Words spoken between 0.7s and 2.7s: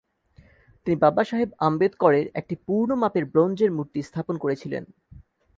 তিনি বাবাসাহেব আম্বেদকরের একটি